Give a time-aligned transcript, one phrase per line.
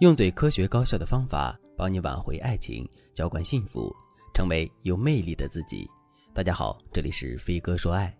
[0.00, 3.94] 用最科学高效的方法帮你挽回爱情，浇灌幸福，
[4.32, 5.86] 成为有魅力的自己。
[6.32, 8.10] 大家好，这里是飞哥说爱。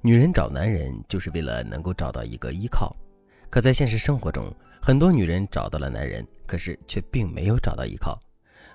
[0.00, 2.96] 女人找男人就是为了能够找到一个依靠，
[3.50, 8.18] 可在现实生活中，很多女人找到了男人，可是却并没有找到依靠。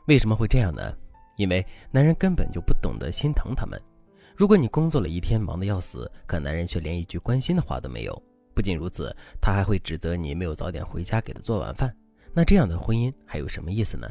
[0.05, 0.95] 为什么会这样呢？
[1.37, 3.81] 因为男人根本就不懂得心疼她们。
[4.35, 8.21] 如果你工作了一天，忙得要死，可男人却连一句关心的话都没有。
[8.55, 11.93] 不仅如此，他还会指责你没有早点回家给他做晚饭。
[12.33, 14.09] 那这样的婚姻还有什么意思呢？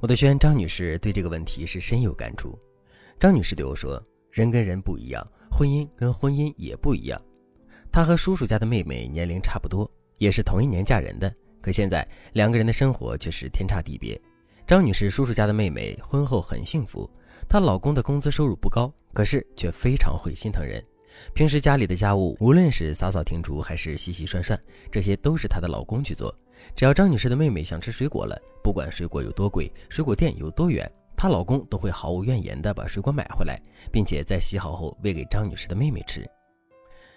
[0.00, 2.58] 我的学员张女士对这个问题是深有感触。
[3.20, 7.20] 张女士对我说：“人跟人不一样，婚姻跟婚姻也不一样。
[7.90, 14.20] 她和叔叔家的妹妹年龄差不多，也是同一年嫁人的，可现在两个人的生活却是天差地别。
[14.66, 17.08] 张女士叔叔家的妹妹婚后很幸福，
[17.48, 20.82] 她老公的工资收入不高，可是却非常会心疼人。”
[21.34, 24.58] 平时家里的家务，无论是扫扫庭除还是洗洗涮涮，
[24.90, 26.34] 这些都是她的老公去做。
[26.76, 36.24] 只要张女士的妹妹想吃水果了，不管水果有多贵，水果店有多远，她老公都会毫无怨言的把水果买回来，并且在洗好后喂给张女士的妹妹吃。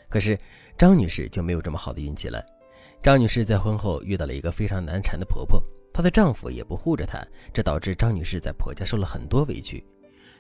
[0.10, 0.38] 可是
[0.78, 2.44] 张女士就没有这么好的运气了。
[3.04, 5.62] 张女士在婚后遇到了一个非常难缠的婆婆，
[5.94, 9.86] 她的丈夫也不护着她，这导致张女士在婆家受了很多委屈。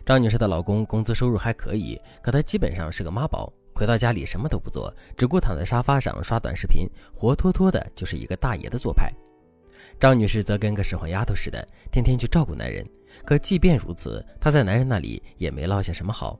[0.05, 9.11] 张女士的老公工资收入还可以，可他基本上是个妈宝，回到家里什么都不做，只顾躺在沙发上刷短视频，活脱脱的就是一个大爷的做派。
[9.99, 12.87] 张女士则跟个使唤丫头似的，天天去照顾男人，
[13.25, 16.39] 可即便如此，她在男人那里也没落下什么好。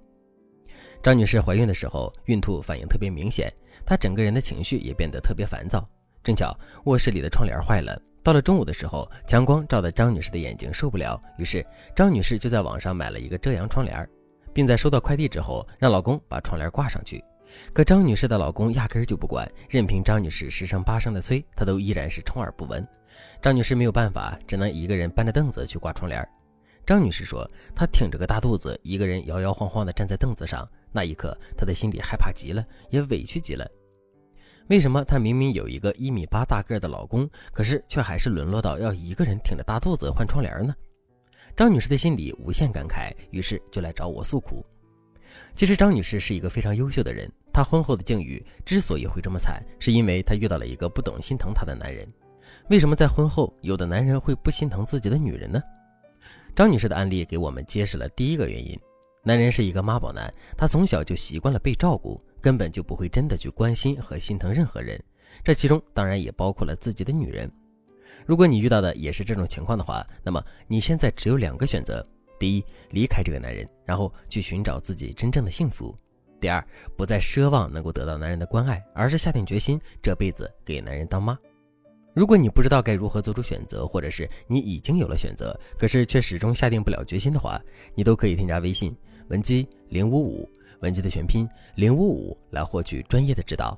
[1.02, 3.52] 张女士怀孕的时候，孕吐反应特别明显，
[3.83, 5.83] 她整个人的情绪也变得特别烦躁。
[6.23, 7.99] 正巧卧室里的窗帘坏了。
[8.26, 11.64] 到了中午的时候，强光照得张女士的眼睛受不了，于是
[11.95, 14.09] 张女士就在网上买了一个遮阳窗帘，
[14.52, 17.23] 并在收到快递之后让老公把窗帘挂上去。
[17.72, 22.84] 可张女士的老公压根就不管，任凭张女士十声八声的催，他都依然是充耳不闻。
[23.44, 26.28] 张女士没有办法，只能一个人搬着凳子去挂窗帘。
[26.83, 33.70] 张女士说，她挺着个大肚子，一个人摇摇晃晃地站在凳子上，那一刻她的心里害怕极了，也委屈极了。
[34.67, 40.73] 为什么她明明有一个一米八大个的老公，可是却还是沦落到要一个人挺着大肚子换窗帘呢？
[41.55, 44.65] 张女士的心里无限感慨，于是就来找我诉苦。
[45.54, 52.08] 其实张女士是一个非常优秀的人，她婚后的境遇之所以会这么惨，是因为她遇到了一个不懂心疼她的男人。
[52.70, 55.61] 为什么在婚后有的男人会不心疼自己的女人呢？
[56.55, 58.80] 张女士的案例给我们揭示了第一个原因：
[59.23, 62.20] 男人是一个妈宝男，他从小就习惯了被照顾。
[62.45, 65.04] 根本就不会真的去关心和心疼任何人，
[65.44, 67.52] 这其中当然也包括了自己的女人。
[68.23, 72.05] 如果你遇到的也是这种情况的话，那么你现在只有两个选择：
[72.38, 75.92] 第一，离开这个男人，然后去寻找自己真正的幸福；
[76.39, 76.64] 第二，
[76.95, 81.36] 不再奢望能够得到男人的关爱，而是下定决心这辈子给男人当妈。
[82.14, 87.60] 如果你不知道该如何做出选择，或者是你已经有了选择，可是却始终下定不了决心的话，
[87.95, 88.95] 你都可以添加微信
[89.30, 90.48] 文姬零五五。
[90.81, 93.77] 文姬的全拼零五五来获取专业的指导。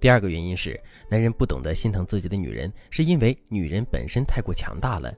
[0.00, 0.80] 第二个原因是，
[1.10, 5.12] 男人不懂得心疼自己的女人，是因为女人本身太过强大了。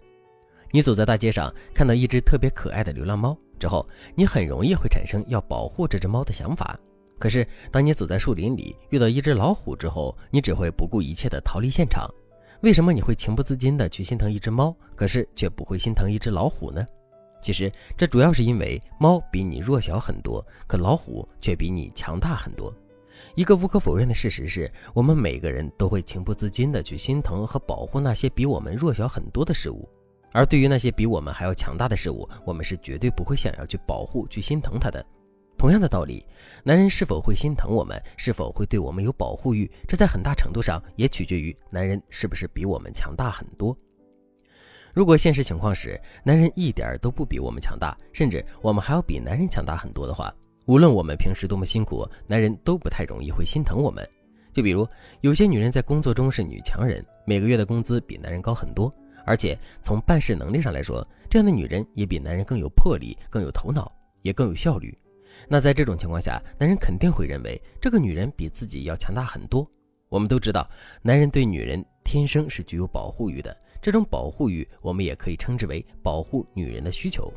[0.71, 6.79] 你走在大街上，看到一只特别可爱的流浪猫之后，你很容易会产生要保护这只猫的想法。
[7.19, 12.11] 可是，当你走在树林里，遇到一只老虎之后，你只会不顾一切的逃离现场。
[12.63, 16.85] 为什么你会情不自禁的去心疼一只猫，可是却不会心疼一只老虎呢？
[17.43, 22.73] 其实这主要是因为猫比你弱小很多，可老虎却比你强大很多。
[23.35, 29.89] 一个无可否认的事实是，我们每个人都会情不自禁地去心疼和保护那些比我们弱小很多的事物，
[30.33, 35.05] 而对于那些比我们还要强大的事物，我们是绝对不会想要去保护、去心疼它的。
[35.57, 36.27] 同样的道理，
[36.65, 43.77] 男人是否会心疼我们，是否会对我们有保护欲，这在很大程度上也取决于男人是不是比我们强大很多。
[44.93, 50.33] 如果现实情况是男人一点都不比我们强大，甚至我们还要比男人强大很多的话，
[50.67, 54.07] 无论我们平时多么辛苦，男人都不太容易会心疼我们。
[54.53, 54.87] 就比如
[55.23, 58.93] 有些女人在工作中是女强人，每个月的工资比男人高很多，
[59.25, 63.91] 而且从办事能力上来说，这样的女人也比男人更有魄力、更有头脑，
[64.21, 64.97] 也更有效率。
[65.49, 69.67] 那在这种情况下，男人肯定会认为这个女人比自己要强大很多。
[70.11, 70.69] 我们都知道，
[71.01, 73.57] 男人对女人天生是具有保护欲的。
[73.81, 77.33] 这种保护欲，我们也可以称之为保护女人的需求。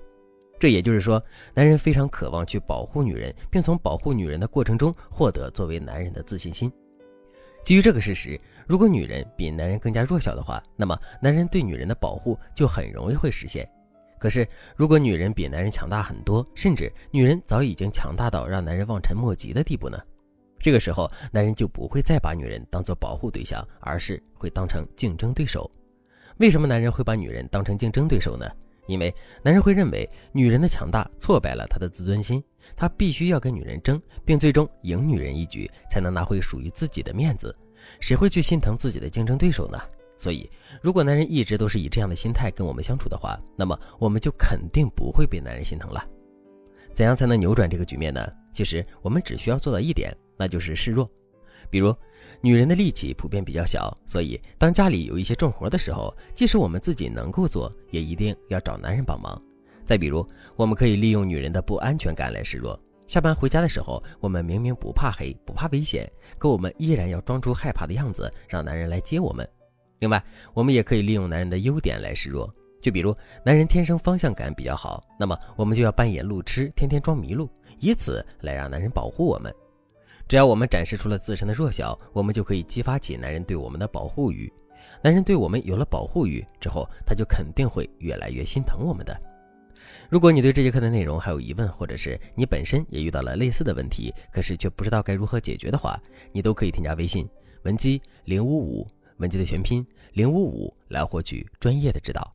[0.60, 1.24] 这也就是说，
[1.54, 6.70] 男人非常渴望去保护女人，并从保护女人的过程中获得作为男人的自信心。
[7.64, 8.38] 基于这个事实，
[8.68, 13.66] 如果女人比男人更加弱小的话，那么男人对女人的保护就很容易会实现。
[14.20, 14.46] 可是，
[14.76, 19.98] 如果女人比男人强大很多，甚至女人早已经强大到让男人望尘莫及的地步呢？
[20.66, 25.70] 这个时候，男人就不会再把女人当做保护对象，而是会当成竞争对手。
[26.38, 28.50] 为什么男人会把女人当成竞争对手呢？
[28.88, 29.14] 因为
[29.44, 32.44] 男人会认为女人的强大挫败了他的自尊心，
[32.76, 37.56] 他必须要跟女人争，并最终赢女人一局，才能拿回属于自己的面子。
[38.00, 39.80] 谁会去心疼自己的竞争对手呢？
[40.18, 40.50] 所以，
[40.82, 46.04] 如果男人一直都是以这样的心态跟我们相处的话，那么我们就肯定不会被男人心疼了。
[46.96, 48.28] 怎样才能扭转这个局面呢？
[48.52, 51.10] 其实我们只需要做到一点，那就是示弱。
[51.70, 51.96] 比如，
[52.42, 59.42] 女人的力气普遍比较小，所以当家里有一些重活的时候，即使我们自己能够做，也一定要找男人帮忙。
[59.84, 62.80] 再比如，我们可以利用女人的不安全感来示弱。
[63.08, 69.48] 下班回家的时候，我们明明不怕黑，不怕危险，可我们依然要装出害怕的样子，让男人来接我们。
[70.00, 70.24] 另外，
[70.54, 72.52] 我们也可以利用男人的优点来示弱。
[72.82, 77.50] 就比如，男人天生方向感比较好，那么我们就要扮演路痴，天天装迷路，
[77.80, 79.54] 以此来让男人保护我们。
[80.28, 84.52] 只要我们展示出了自身的弱小，我们就可以激发起男人对我们的保护欲。
[85.04, 89.16] 男人对我们有了保护欲之后，他就肯定会越来越心疼我们的。
[90.10, 96.00] 如果你对这节课的内容还有疑问，或者是你本身也遇到了类似的问题，可是却不知道该如何解决的话，
[96.32, 97.28] 你都可以添加微信
[97.64, 98.88] 文姬零五五，
[99.18, 102.35] 文姬的全拼零五五，来获取专业的指导。